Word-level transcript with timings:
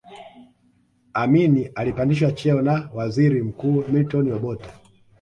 amin 1.13 1.71
alipandishwa 1.75 2.31
cheo 2.31 2.61
na 2.61 2.89
waziri 2.93 3.43
mkuu 3.43 3.83
milton 3.91 4.31
obote 4.31 4.69